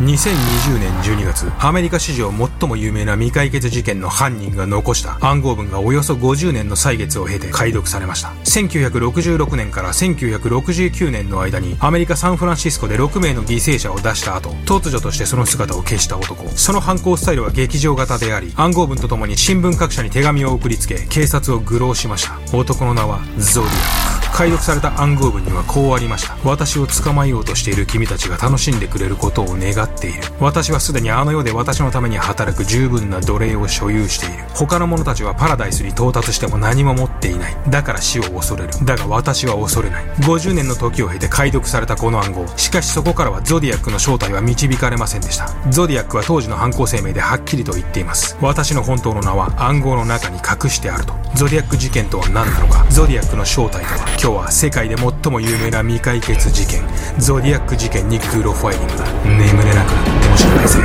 [0.00, 8.30] 2020年12月アメリカ史上最も有名な未解決事件の犯人が残した暗号文がおよそ50年の歳月を経て解読されました。
[8.44, 16.48] 1966年から1969年の間にアメリカサンフランシスコで6名の犠牲者を出した後突如としてその姿を消した男。
[16.48, 22.56] その犯行スタイルは劇場型であり暗号文とともに新聞各社に手紙を送りつけ警察を愚弄しました。
[22.56, 24.19] 男の名はゾディアック。
[24.32, 26.36] 解読された暗号文にはこうありました。
[26.44, 30.22] 私を捕まえようとしている君たちが楽しんでくれることを願っている。
[30.40, 34.44] 私はすでにあの世で私のために働く十分な奴隷を所有している。
[34.54, 37.56] 他の者たちはパラダイスに到達しても何も持っていない。
[37.68, 38.70] だから死を恐れる。
[38.84, 40.04] だが私は恐れない。
[40.20, 42.56] 50年の時を経て解読されたこの暗号。
[42.56, 45.48] しかしそこからはゾディアックの正体は導かれませんでした。
[45.70, 48.36] ゾディアックは当時の犯行声明ではっきりと言っています。
[48.40, 51.14] 私の本当の名は暗号の中に隠してあると。
[51.34, 52.86] ゾディアック事件とは何なのか。
[52.90, 56.82] ゾディアックの正体とは今日は世界で最も有名な未解決事件
[57.18, 60.78] ゾディアック事件にグロファイリングだ眠れなくなってもしれないぜ。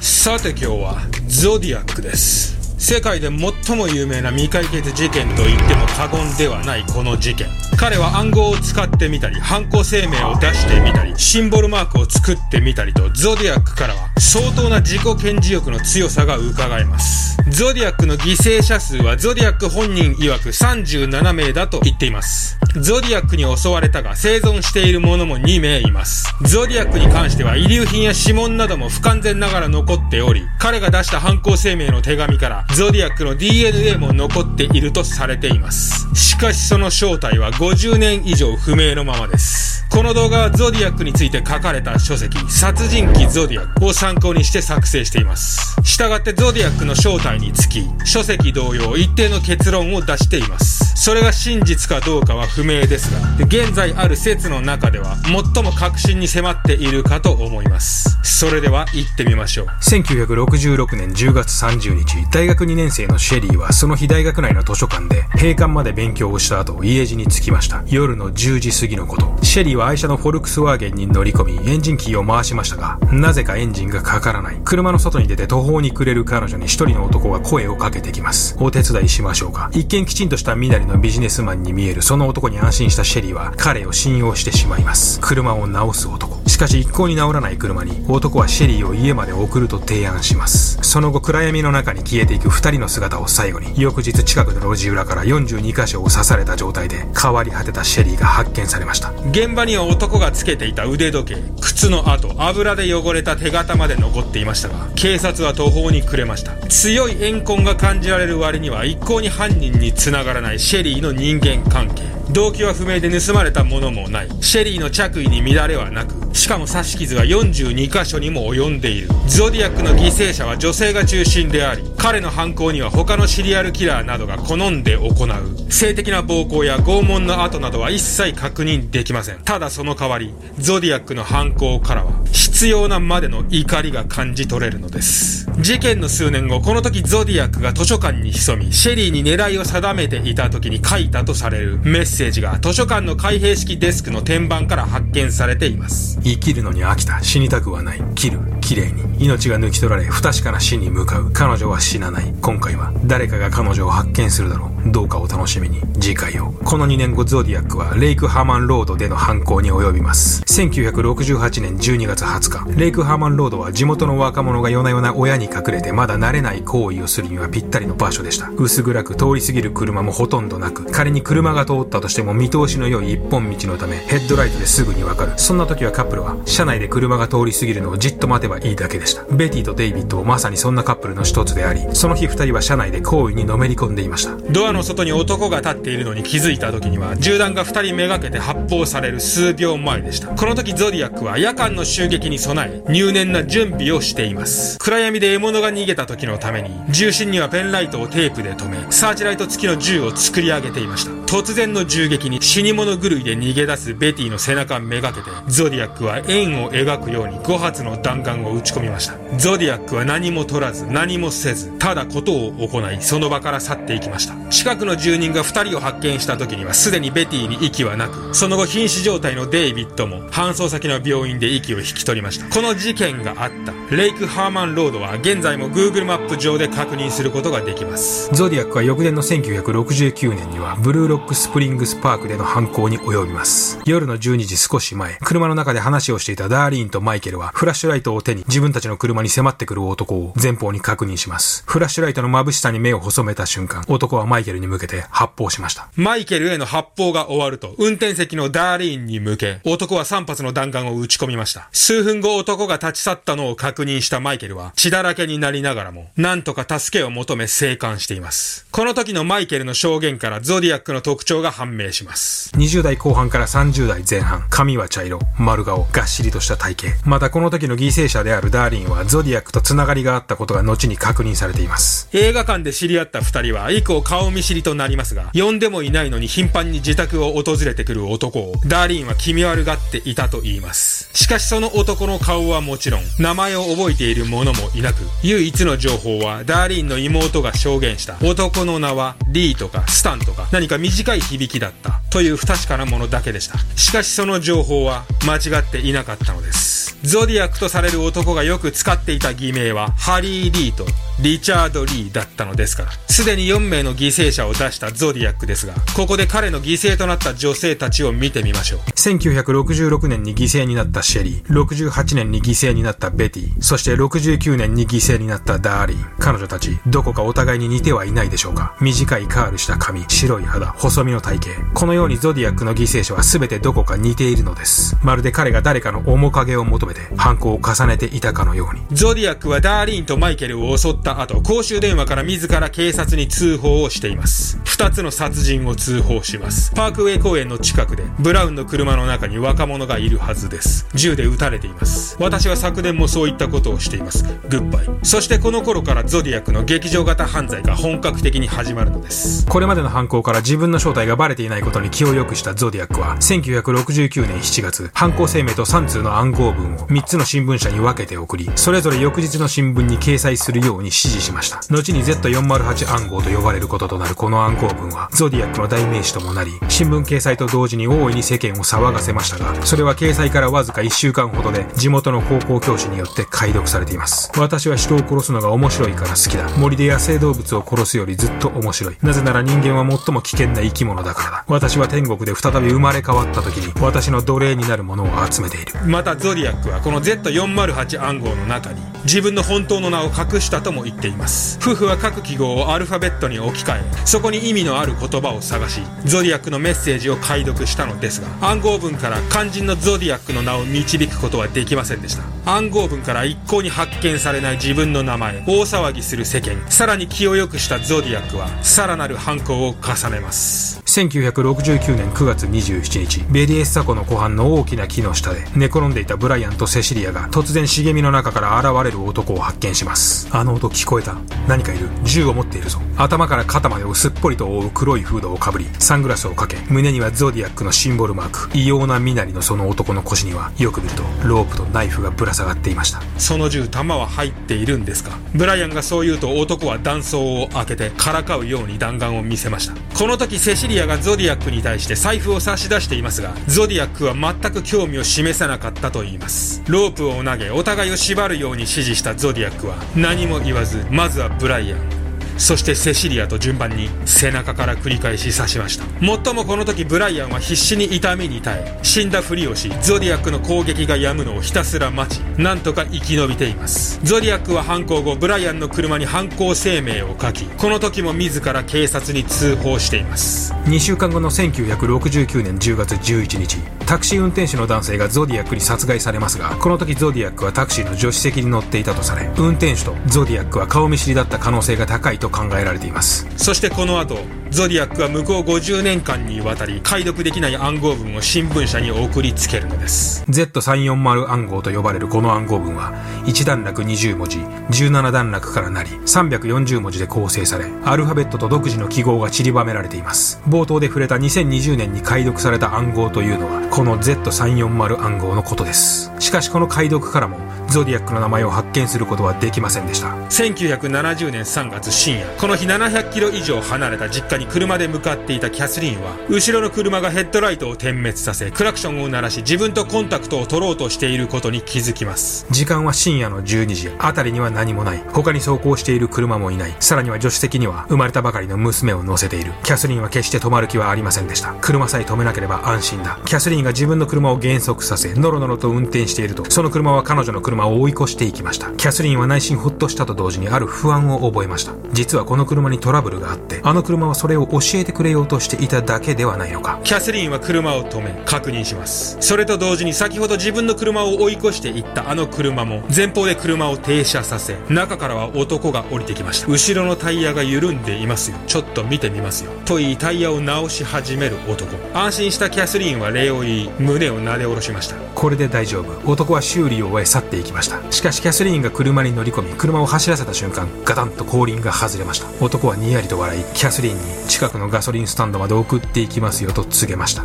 [0.00, 0.96] さて今日は
[1.28, 2.55] ゾディアックです。
[2.78, 7.48] 世界で最も有名な未解決事件と言っても過言ではないこの事件。
[7.78, 17.36] 彼は暗号を使ってみたり犯行声明を出してみたりシンボルマークを作ってみたりとゾディアックからは相当な自己顕示欲の強さが伺えます。
[17.48, 22.58] ゾディアックの犠牲者数はゾディアック本人曰く37名だと言っています。
[22.80, 26.34] ゾディアックに襲われたが生存している者も2名います。
[26.42, 36.08] ゾディアックに関しては遺留品や指紋なども不完全ながら残っており彼が出した犯行声明の手紙からゾディアックの DNA も残っているとされています。
[36.14, 39.86] しかしその正体は50年以上不明のままです。
[39.88, 45.76] この動画はゾディアックについて書かれた書籍殺人鬼ゾディアックを参考にして作成しています。
[45.84, 50.96] したがってゾディアックの正体につき書籍同様一定の結論を出しています。
[50.96, 58.18] それが真実かどうかは不明ですが現在ある説の中では最も確信に迫っているかと思います。
[58.22, 59.66] それでは行ってみましょう。
[59.82, 67.82] 1966年10月30日大学2年生のシェリーはその日大学内の図書館で閉館まで勉強をした後家路に着きました。
[67.86, 69.36] 夜の10時過ぎのこと。
[69.42, 74.60] シェリーは愛車のフォルクスワーゲンに乗り込みエンジンキーを回しましたがなぜかエンジンがかからない。
[74.64, 78.56] 車の外に出て途方に暮れる彼女に一人の男が声をかけてきます。
[78.60, 79.70] お手伝いしましょうか。
[79.72, 85.20] 一見きちんとした身なりのビジネスマンに見えるその男に安心したシェリーは彼を信用してしまいます。
[85.20, 86.35] 車を直す男。
[86.56, 90.78] しかし一向に治らない車に男はシェリーを家まで送ると提案します。
[90.80, 99.12] その後暗闇の中に消えていく二人の姿を最後に翌日近くの路地裏から42箇所を刺された状態で変わり果てたシェリーが発見されました。
[99.32, 106.52] 現場には男がつけていた腕時計靴の跡油で汚れた手形まで残っていましたが警察は途方に暮れました。
[106.68, 112.15] 強い怨恨が感じられる割には一向に犯人に繋がらないシェリーの人間関係。
[112.30, 114.28] 動機は不明で盗まれたものもない。
[114.40, 119.08] シェリーの着衣に乱れはなくしかも刺し傷は42箇所にも及んでいる。
[119.26, 125.72] ゾディアックの犠牲者は女性が中心であり彼の犯行には他のシリアルキラーなどが好んで行う。
[125.72, 129.38] 性的な暴行や拷問の跡などは一切確認できません。
[129.44, 135.46] ただその代わりゾディアックの犯行からは必要なまでの怒りが感じ取れるのです。
[135.58, 146.18] 事件の数年後この時ゾディアックが図書館に潜みシェリーに狙いを定めていた時に書いたとされるメッセージが図書館の開閉式デスクの天板から発見されています。
[146.22, 147.22] 生きるのに飽きた。
[147.22, 148.02] 死にたくはない。
[148.14, 148.55] 切る。
[148.66, 151.30] 綺麗に命が抜き取られ不確かな死に向かう。
[151.32, 152.34] 彼女は死なない。
[152.42, 154.90] 今回は誰かが彼女を発見するだろう。
[154.90, 155.80] どうかお楽しみに。
[156.00, 156.50] 次回を。
[156.64, 160.42] この2年後ゾディアックはレイクハーマンロードでの犯行に及びます。
[160.42, 162.78] 1968年12月20日。
[162.78, 168.50] レイクハーマンロードは地元の若者が夜な夜な親に隠れてまだ慣れない行為をするにはぴったりの場所でした。
[168.56, 175.34] 薄暗く通り過ぎる車もほとんどなく仮に車が通ったとしても見通しの良い一本道のためヘッドライトですぐにわかる。
[175.36, 179.24] そんな時はカップルは車内で車が通り過ぎるのをじっと待てばいいだけでした。
[179.30, 184.36] ベティとデイビッドもまさにそんなカップルの一つでありその日二人は車内で行為にのめり込んでいました。
[184.52, 190.28] ドアの外に男が立っているのに気づいた時には銃弾が二人めがけて発砲される数秒前でした。
[190.28, 194.78] この時ゾディアックは夜間の襲撃に備え入念な準備をしています。
[194.78, 201.15] 暗闇で獲物が逃げた時のために重心にはペンライトをテープで留めサーチライト付きの銃を作り上げていました。
[201.26, 209.14] 突然の銃撃に死に物狂いで逃げ出すベティの背中めがけてゾディアックは円を描くように5発の弾丸を撃ち込みました。
[209.36, 214.34] ゾディアックは何も取らず何もせずただことを行いその場から去っていきました。
[214.50, 222.48] 近くの住人が2人を発見した時にはすでにベティに息はなくその後瀕死状態のデイビッドも搬送先の病院で息を引き取りました。
[222.48, 223.74] この事件があった。
[223.94, 228.32] レイクハーマンロードは現在も Google マップ上で確認することができます。
[228.32, 233.78] ゾディアックは翌年の1969年にはブルーロックスプリングスパークでの犯行に及びます。
[233.86, 241.64] 夜の12時少し前、車の中で話をしていたダーリーンとマイケルは、フラッシュライトを手に自分たちの車に迫ってくる男を前方に確認します。
[241.66, 245.88] フラッシュライトの眩しさに目を細めた瞬間、男はマイケルに向けて発砲しました。
[245.96, 251.70] マイケルへの発砲が終わると、運転席のダーリーンに向け、男は3発の弾丸を撃ち込みました。
[251.72, 258.66] 数分後男が立ち去ったのを確認したマイケルは、血だらけになりながらも、なんとか助けを求め生還しています。
[258.70, 262.50] この時のマイケルの証言からゾディアックの特徴が判明します。
[262.56, 267.08] 20代後半から30代前半、髪は茶色、丸顔、がっしりとした体型。
[267.08, 272.08] またこの時の犠牲者であるダーリンはゾディアックと繋がりがあったことが後に確認されています。
[272.12, 281.08] 映画館で知り合った二人は以降顔見知りとなりますが、呼んでもいないのに頻繁に自宅を訪れてくる男を、ダーリンは気味悪がっていたと言います。
[281.12, 293.58] しかしその男の顔はもちろん、名前を覚えている者もいなく、唯一の情報はダーリンの妹が証言した男の名はリーとかスタンとか何か短い響きだったという不確かなものだけでした。
[293.76, 296.96] しかしその情報は間違っていなかったのです。
[297.02, 300.86] ゾディアックとされる男がよく使っていた偽名はハリー・リーと
[301.20, 308.80] リチャード・リーだったのですから、すでに4名の犠牲者を出したゾディアックですが、ここで彼の犠牲となった女性たちを見てみましょう。
[308.90, 316.06] 1966年に犠牲になったシェリー、68年に犠牲になったベティ、そして69年に犠牲になったダーリン。
[316.18, 318.76] 彼女たち、どこかお互いに似てはいないでしょうか？
[318.82, 321.50] 短いカールした髪、白い肌、細身の体型。
[321.72, 324.96] このようにゾディアックの犠牲者は全てどこか似ているのです。
[325.02, 328.82] まるで彼が誰かの面影を求めて犯行を重ねていたかのように。
[328.92, 334.58] ゾディアックはダーリンとマイケルを襲った後、公衆電話から自ら警察に通報をしています。
[334.64, 336.72] 二つの殺人を通報します。
[336.72, 340.86] パークウェイ公園の近くで、ブラウンの車の中に若者がいるはずです。
[340.94, 342.16] 銃で撃たれています。
[342.18, 344.24] 私は昨年もそういったことをしています。
[344.48, 344.86] グッバイ。
[345.04, 349.46] そしてこの頃からゾディアックの劇場型犯罪が本格的に始まるのです。
[349.46, 361.60] これまでの犯行から自分の正体がバレていないことに気を良くしたゾディアックは、1969年7月、犯行声明と3通の暗号文を3つの新聞社に分けて送り、それぞれ翌日の新聞に掲載するように示しました。
[361.70, 374.30] 後に Z408 暗号と呼ばれることとなるこの暗号文は、ゾディアックの代名詞ともなり、新聞掲載と同時に大いに世間を騒がせましたが、それは掲載からわずか1週間ほどで、地元の高校教師によって解読されています。
[374.36, 376.48] 私は人を殺すのが面白いから好きだ。
[376.56, 378.96] 森で野生動物を殺すよりずっと面白い。
[379.02, 381.44] なぜなら人間は最も危険な生き物だからだ。
[381.48, 385.74] 私は天国で再び生まれ変わった時に、私の奴隷になるものを集めている。
[385.86, 391.58] またゾディアックはこの Z408 暗号の中に、自分の本当の名を隠したとも言っています。
[391.60, 402.22] 夫婦は各記号をアルファベットに置き換え、そこに意味のある言葉を探し、ゾディアックのメッセージを解読したのですが、暗号文から肝心のゾディアックの名を導くことはできませんでした。
[402.50, 410.80] 暗号文から一向に発見されない自分の名前、大騒ぎする世間、さらに気を良くしたゾディアックは、さらなる犯行を重ねます。
[410.86, 420.28] 1969年9月27日、ベリエッサ湖の湖畔の大きな木の下で、寝転んでいたブライアンとセシリアが突然茂みの中から現れる男を発見します。
[420.30, 421.16] あの音聞こえた。
[421.48, 421.88] 何かいる。
[422.04, 422.80] 銃を持っているぞ。
[422.98, 428.50] 頭から肩までをすっぽりと覆う黒いフードをかぶり、サングラスをかけ、胸にはゾディアックのシンボルマーク。
[428.52, 433.00] 異様な身なりのその男の腰には、よく見ると、ロープとナイフがぶら下がっていました。
[433.16, 435.18] その銃、弾は入っているんですか？
[435.34, 439.74] ブライアンがそう言うと男は弾倉を開けて、からかうように弾丸を見せました。
[439.98, 446.62] この時セシリアがゾディアックに対して財布を差し出していますが、ゾディアックは全く興味を示さなかったと言います。
[446.66, 451.95] ロープを投げ、お互いを縛るように指示したゾディアックは、何も言わず、まずはブライアン、
[452.36, 455.84] そしてセシリアと順番に背中から繰り返し刺しました。
[456.00, 464.00] もっともこの時ブライアンは必死に痛みに耐え死んだふりをしゾディアックの攻撃が止むのをひたすら待ちなんとか生き延びています。
[464.02, 470.52] ゾディアックは犯行後ブライアンの車に犯行声明を書きこの時も自ら警察に通報しています。
[470.66, 483.26] 2週間後の1969年10月11日タクシー運転手の男性がゾディアックに殺害されますがこの時ゾディアックはタクシーの助手席に乗っていたとされ運転手とゾディアックは顔見知りだった可能性が高いとと考えられています。
[483.36, 484.18] そしてこの後
[484.50, 490.24] ゾディアックは向こう50年間にわたり解読できない暗号文を新聞社に送りつけるのです。
[490.28, 492.92] Z340 暗号と呼ばれるこの暗号文は
[493.26, 500.40] 1段落20文字17段落からなり340文字で構成されアルファベットと独自の記号が散りばめられています。
[500.48, 506.12] 冒頭で触れた2020年に解読された暗号というのはこの Z340 暗号のことです。
[506.18, 510.08] しかしこの解読からもゾディアックの名前を発見することはできませんでした。
[510.08, 512.26] 1970年3月深夜。
[512.38, 522.46] この日700キロ以上離れた実家に車で向かっていたキャスリーンは後ろの車がヘッドライトを点滅させクラクションを鳴らし自分とコンタクトを取ろうとしていることに気づきます。
[522.50, 523.88] 時間は深夜の12時。
[523.88, 525.02] 辺りには何もない。
[525.12, 526.74] 他に走行している車もいない。
[526.80, 529.52] さらには助手席には生まれたばかりの娘を乗せている。
[529.62, 531.54] キャスリーンは決して止まる気はありませんでした。
[531.60, 533.18] 車さえ止めなければ安心だ。
[533.24, 538.70] キャスリーンが自分の車を減速させノロノロと運転しているとその車は彼女の車を追い越していきました。
[538.72, 541.72] キャスリーンは内心ホッとしたと同時にある不安を覚えました。
[541.92, 546.78] 実はこの車にトラブルがあってあの車はそれを教えてくれようとしていただけではないのか。
[546.84, 549.16] キャスリーンは車を止め確認します。
[549.20, 556.48] それと同時に先ほど自分の車を追い越していったあの車も前方で車を停車させ中からは男が降りてきました。
[556.48, 558.36] 後ろのタイヤが緩んでいますよ。
[558.46, 559.52] ちょっと見てみますよ。
[559.64, 561.76] と言いタイヤを直し始める男。
[561.96, 564.96] 安心したキャスリーンは礼を言い胸を撫で下ろしました。
[565.14, 566.10] これで大丈夫。
[566.10, 567.80] 男は修理を終え去っていきました。
[567.92, 572.26] しかしキャスリーンが車に乗り込み車を走らせた瞬間ガタンと後輪が外れました。
[572.44, 577.24] 男はにやりと笑いキャスリーンに近くのガソリンスタンドまで送っていきますよと告げました。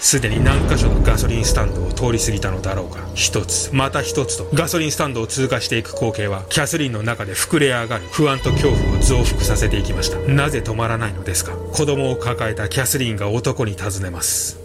[0.00, 3.00] すでに何箇所のガソリンスタンドを通り過ぎたのだろうか。
[3.14, 10.18] 一つまた一つとガソリンスタンドを通過していく光景はキャスリンの中で膨れ上がる不安と恐怖を増幅させていきました。
[10.32, 11.52] なぜ止まらないのですか？
[11.72, 14.60] 子供を抱えたキャスリンが男に尋ねます。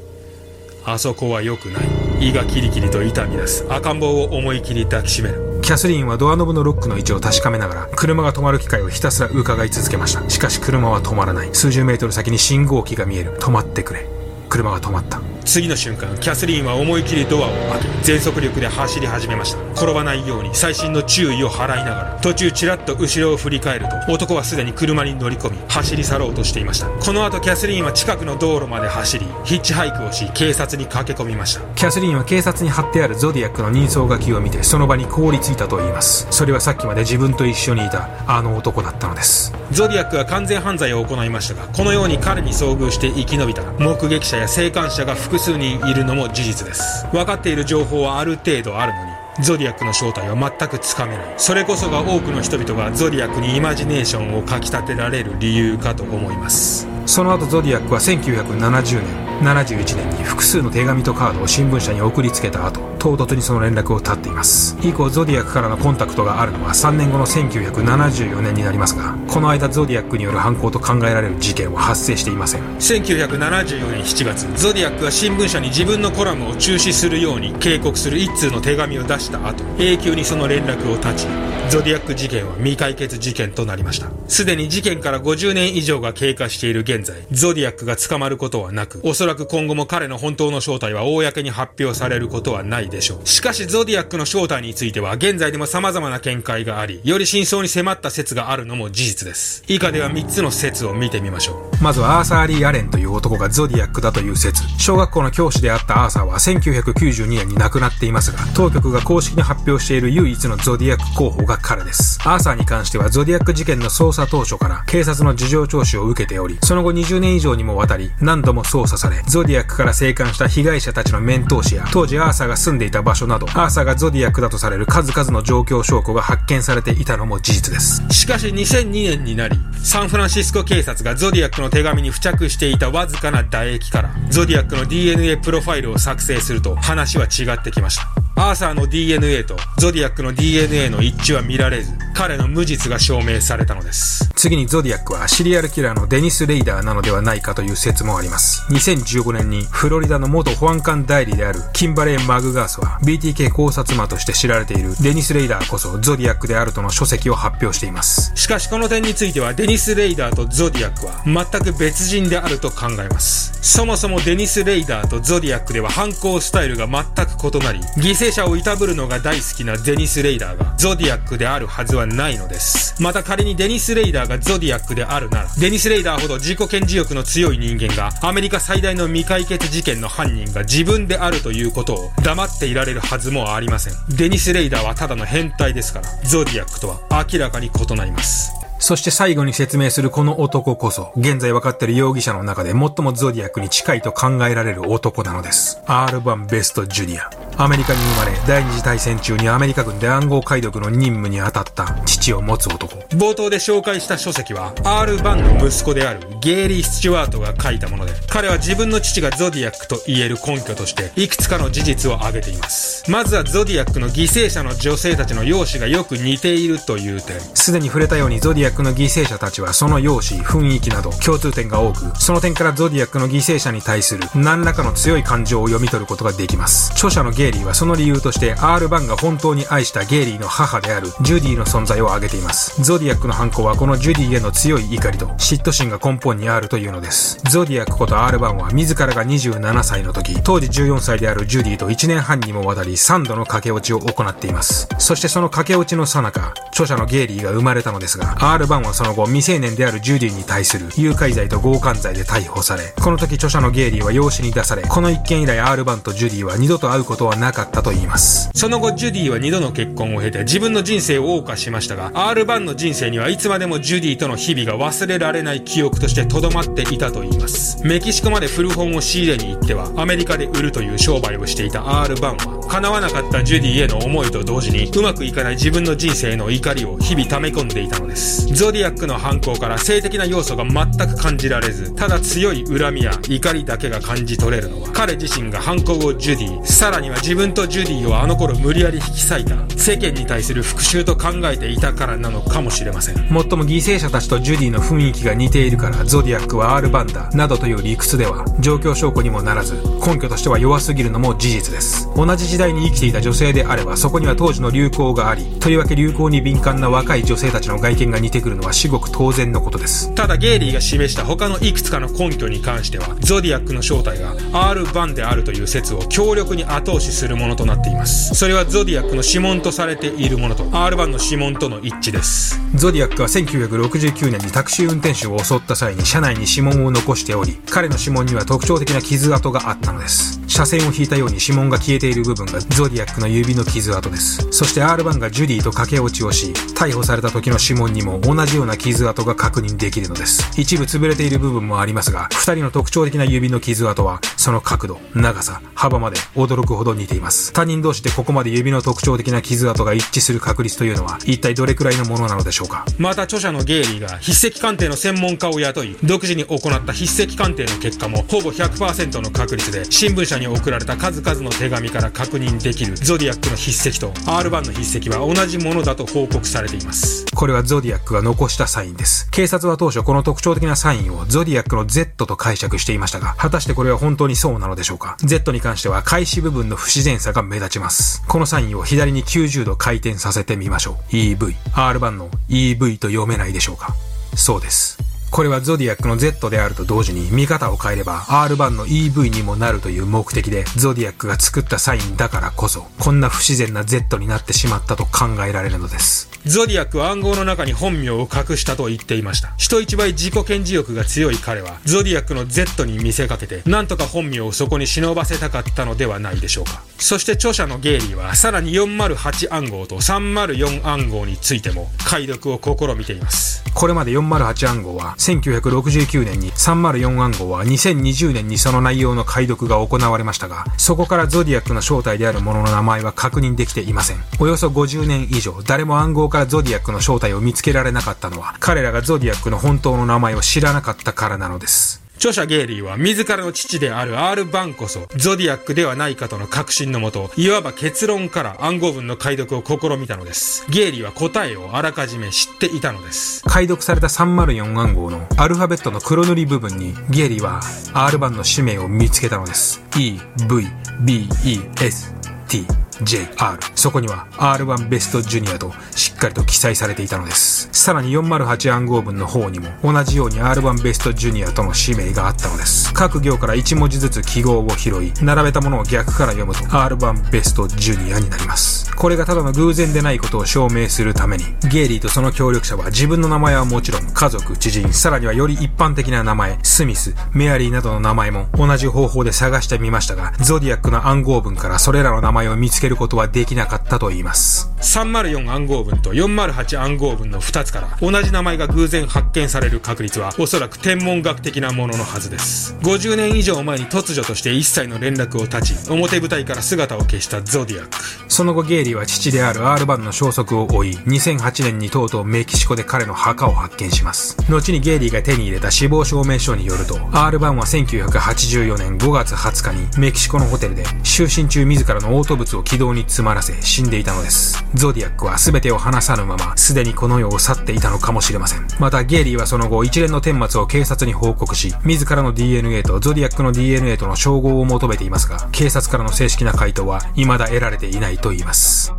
[0.85, 2.12] あそこは良くない。
[2.23, 3.65] 胃がキリキリと痛み出す。
[3.69, 5.59] 赤ん坊を思い切り抱きしめる。
[5.61, 10.29] キャスリーンはドアノブのロックの位置を確かめながら車が止まる機会をひたすら伺い続けました。
[10.29, 11.49] しかし車は止まらない。
[11.53, 13.37] 数十メートル先に信号機が見える。
[13.39, 14.07] 止まってくれ。
[14.47, 15.21] 車が止まった。
[15.43, 19.63] 次の瞬間キャスリーンは思い切りドアを開け全速力で走り始めました。
[19.73, 26.87] 転ばないように細心の注意を払いながら途中ちらっと後ろを振り返ると男はすでに車に乗り込み走り去ろうとしていました。
[26.87, 31.61] この後キャスリーンは近くの道路まで走りヒッチハイクをし警察に駆け込みました。
[31.75, 36.27] キャスリーンは警察に貼ってあるゾディアックの人相書きを見てその場に凍りついたと言います。
[36.31, 39.53] それはさっきまで自分と一緒にいたあの男だったのです。
[39.71, 47.07] ゾディアックは完全犯罪を行いましたがこのように彼に遭遇して生き延びた目撃者や生還者が複数人いるのも事実です。
[47.11, 49.11] 分かっている情報はある程度あるのに
[49.43, 51.33] ゾディアックの正体は全くつかめない。
[51.37, 56.87] それこそが多くの人々がゾディアックにイマジネーションをかきたてられる理由かと思います。
[57.07, 64.77] その後ゾディアックは1970年71年に複数の手紙とカードを新聞社に送りつけた後唐突にその連絡を絶っています。
[64.81, 72.61] 以降ゾディアックからのコンタクトがあるのは3年後の1974年になりますがこの間ゾディアックによる犯行と考えられる事件は発生していません。
[72.77, 81.27] 1974年7月ゾディアックは新聞社に自分のコラムを中止するように警告する一通の手紙を出した後永久にその連絡を絶ち
[81.69, 84.09] ゾディアック事件は未解決事件となりました。
[84.27, 93.27] すでに事件から50年以上が経過している現在ゾディアックが捕まることはなくおそらく今後も彼の本当の正体は公に発表されることはないでしょう。
[93.27, 99.63] しかしゾディアックの正体については現在でも様々な見解がありより真相に迫った説があるのも事実です。
[99.67, 101.83] 以下では3つの説を見てみましょう。
[101.83, 104.63] まずはアーサー・リー・アレンという男がゾディアックだという説。
[104.77, 112.19] 小学校の教師であったアーサーは1992年に亡くなっていますが当局が公式に発表している唯一のゾディアック候補が彼です。
[112.23, 128.03] アーサーに関してはゾディアック事件の捜査当初から警察の事情聴取を受けておりその後20年以上にもわたり何度も捜査されゾディアックから生還した被害者たちの面通しや当時アーサーが住んでいた場所などアーサーがゾディアックだとされる数々の状況証拠が発見されていたのも事実です。
[128.09, 138.32] しかし2002年になりサンフランシスコ警察がゾディアックの手紙に付着していたわずかな唾液からゾディアックの DNA プロファイルを作成すると話は違ってきました。
[138.35, 144.29] アーサーの DNA とゾディアックの DNA の一致は見られず彼の無実が証明されたのです。
[144.35, 148.65] 次にゾディアックはシリアルキラーのデニス・レイダーなのではないかという説もあります。
[148.71, 158.31] 2015年にフロリダの元保安官代理であるキンバレー・マグガースは BTK 考察魔として知られているデニス・レイダーこそゾディアックであるとの書籍を発表しています。
[158.35, 163.53] しかしこの点についてはデニス・レイダーとゾディアックは全く別人であると考えます。
[163.61, 186.99] そもそもデニス・レイダーとゾディアックでは犯行スタイルが全く異なり犠牲者をいたぶるのが大好きなデニス・レイダーがゾディアックであるはずはないのですまた仮にデニス・レイダーがゾディアックであるならデニス・レイダーほど自己顕示欲の強い人間がアメリカ最大の未解決事件の犯人が自分であるということを黙っていられるはずもありませんデニス・レイダーはただの変態ですからゾディアックとは
[187.31, 188.51] 明らかに異なります
[188.83, 195.81] そして最後に説明するこの男こそ、現在分かっている容疑者の中で最もゾディアックに近いと考えられる男なのです。
[195.85, 197.29] R1 ベストジュニア。
[197.57, 202.95] アメリカに生まれ、第二次大戦中にアメリカ軍で暗号解読の任務に当たった父を持つ男。
[203.15, 213.09] 冒頭で紹介した書籍は、R バンの息子であるゲイリー・スチュワートが書いたもので、彼は自分の父がゾディアックと言える根拠として、いくつかの事実を挙げています。
[213.09, 217.39] まずはゾディアックの犠牲者の女性たちの容姿がよく似ているという点。
[217.53, 226.91] すでに触れたようにゾディアックの犠牲者たちはその容姿、雰囲気など共通点が多く、その点からゾディアックの犠牲者に対する何らかの強い感情を読み取ることができます。
[226.93, 232.81] 著者のゲゲイリーはその理由として R バンが本当に愛したゲイリーの母であるジュディの存在を挙げています。
[232.81, 237.37] ゾディアックの犯行はこのジュディへの強い怒りと嫉妬心が根本にあるというのです。
[237.51, 244.87] ゾディアックこと R バンは自らが27歳の時、当時14歳であるジュディと1年半にもわたり3度の駆け落ちを行っています。
[244.97, 258.49] そしてその駆け落ちの最中、著者のゲイリーが生まれたのですが、R バンはその後未成年であるジュディに対する誘拐罪と強姦罪で逮捕され、この時著者のゲイリーは養子に出され、この一件以来 R バンとジュディは二度と会うことはなかったと言います。
[258.53, 267.81] その後ジュディは2度の結婚を経て自分の人生を謳歌しましたが、R バンの人生にはいつまでもジュディとの日々が忘れられない記憶としてとどまっていたと言います。
[267.85, 278.47] メキシコまで古本を仕入れに行っては、アメリカで売るという商売をしていた R バンは、叶わなかったジュディへの思いと同時に、うまくいかない自分の人生への怒りを日々溜め込んでいたのです。
[278.51, 293.31] ゾディアックの犯行から性的な要素が全く感じられず、ただ強い恨みや怒りだけが感じ取れるのは、彼自身が犯行をジュディ、さらには自分とジュディをあの頃無理やり引き裂いた、世間に対する復讐と考えていたからなのかもしれません。
[293.31, 302.09] もっとも犠牲者たちとジュディの雰囲気が似ているから、ゾディアックは R バンダ、などという理屈では、状況証拠にもならず、根拠としては弱すぎるのも事実です。
[302.15, 310.13] 同じ時代に生きていた女性であれば、そこには当時の流行があり、とりわけ流行に敏感な若い女性たちの外見が似てくるのは至極当然のことです。
[310.15, 318.35] ただゲイリーが示した他のいくつかの根拠に関しては、ゾディアックの正体が R バンであるという説を強力に後押しするものとなっています。
[318.35, 322.59] それはゾディアックの指紋とされているものと R バンの指紋との一致です。
[322.75, 330.42] ゾディアックは1969年にタクシー運転手を襲った際に車内に指紋を残しており、彼の指紋には特徴的な傷跡があったのです。
[330.53, 334.47] 車線を引いたように指紋が消えている部分がゾディアックの指の傷跡です。
[334.51, 340.43] そして R バンがジュディと駆け落ちをし、逮捕された時の指紋にも同じような傷跡が確認できるのです。
[340.61, 347.51] 一部潰れている部分もありますが、二人の特徴的な指の傷跡は、その角度、長さ、幅まで驚くほど似ています。
[347.51, 352.85] 他人同士でここまで指の特徴的な傷跡が一致する確率というのは、一体どれくらいのものなのでしょうか？
[352.99, 367.25] また著者のゲイリーが筆跡鑑定の専門家を雇い、独自に行った筆跡鑑定の結果も、ほぼ100%の確率で、新聞社にに送られた数々の手紙から確認できるゾディアックの筆跡と R 版の筆跡は同じものだと報告されています。
[367.33, 369.29] これはゾディアックが残したサインです。
[369.31, 378.23] 警察は当初この特徴的なサインをゾディアックの Z と解釈していましたが、果たしてこれは本当にそうなのでしょうか ?Z に関しては開始部分の不自然さが目立ちます。
[378.27, 381.13] このサインを左に90度回転させてみましょう。
[381.13, 381.55] EV。
[381.73, 383.95] R 版の EV と読めないでしょうか？
[384.35, 384.97] そうです。
[385.33, 396.32] これはゾディアックの Z であると同時に見方を変えれば R 版の EV にもなるという目的でゾディアックが作ったサインだからこそこんな不自然な Z になってしまったと考えられるのです。
[396.45, 399.53] ゾディアックは暗号の中に本名を隠したと言っていました。
[399.55, 406.83] 人一倍自己顕示欲が強い彼はゾディアックの Z に見せかけてなんとか本名をそこに忍ばせたかったのではないでしょうか。
[406.97, 413.63] そして著者のゲイリーはさらに408暗号と304暗号についても解読を試みています。
[413.73, 424.17] これまで408暗号は1969年に304暗号は2020年にその内容の解読が行われましたが、そこからゾディアックの正体であるものの名前は確認できていません。
[424.39, 432.01] およそ50年以上、誰も暗号からゾディアックの正体を見つけられなかったのは、彼らがゾディアックの本当の名前を知らなかったからなのです。
[432.15, 440.65] 著者ゲイリーは自らの父である R バンこそゾディアックではないかとの確信のもと、いわば結論から暗号文の解読を試みたのです。
[440.69, 443.43] ゲイリーは答えをあらかじめ知っていたのです。
[443.43, 447.61] 解読された304暗号のアルファベットの黒塗り部分にゲイリーは
[447.93, 449.83] R バンの氏名を見つけたのです。
[449.97, 450.19] E,
[450.49, 450.67] V,
[451.05, 452.11] B, E, S,
[452.47, 452.65] T
[453.01, 453.27] JR。
[453.75, 457.69] そこには R1 ベストジュニアとしっかりと記載されていたのです。
[457.71, 462.93] さらに408暗号文の方にも同じように R1 ベストジュニアとの氏名があったのです。
[462.93, 468.93] 各行から1文字ずつ記号を拾い、並べたものを逆から読むと R1 ベストジュニアになります。
[468.95, 484.69] これがただの偶然でないことを証明するために、ゲイリーとその協力者は自分の名前はもちろん家族、知人、さらにはより一般的な名前、スミス、メアリーなどの名前も同じ方法で探してみましたが、ゾディアックの暗号文からそれらの名前を見つけけることはできなかったと言います。
[484.81, 492.75] 304暗号文と408暗号文の2つから同じ名前が偶然発見される確率はおそらく天文学的なもののはずです。
[492.81, 497.97] 50年以上前に突如として一切の連絡を断ち、表舞台から姿を消したゾディアック。
[498.27, 504.35] その後ゲイリーは父である R バンの消息を追い、2008年にとうとうメキシコで彼の墓を発見します。
[504.49, 514.65] 後にゲイリーが手に入れた死亡証明書によると、R バンは1984年5月20日にメキシコのホテルで就寝中自らの嘔吐物を軌道に詰まらせ死んでいたのです。
[514.73, 518.65] ゾディアックは全てを話さぬまま、すでにこの世を去っていたのかもしれません。
[518.79, 528.91] またゲイリーはその後一連の顛末を警察に報告し、自らの DNA とゾディアックの DNA との照合を求めていますが、警察からの正式な回答は未だ得られていないと言います。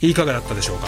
[0.00, 0.86] いかがだったでしょうか？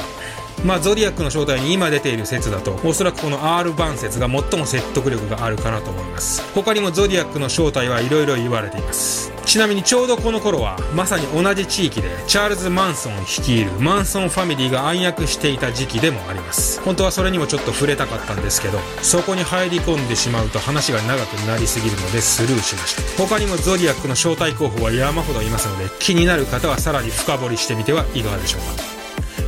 [0.64, 6.42] まあ、ゾディアックの正体に今出ている説だと、おそらくこの R 版説が最も説得力があるかなと思います。
[6.54, 9.32] 他にもゾディアックの正体はいろいろ言われています。
[9.46, 16.82] ちなみにちょうどこの頃は、まさに同じ地域で、チャールズ・マンソン率いるマンソンファミリーが暗躍していた時期でもあります。
[16.82, 23.22] 本当はそれにもちょっと触れたかったんですけど、そこに入り込んでしまうと話が長くなりすぎるのでスルーしました。
[23.22, 28.97] 他にもゾディアックの正体候補は山ほどいますので、気になる方はさらに深掘りしてみてはいかがでしょうか。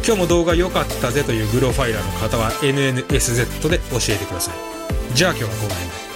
[0.04, 4.54] 今日も動画良かったぜというグロファイラーの方は NNSZ で教えてください。
[5.14, 6.09] じゃあ今日はこの辺で。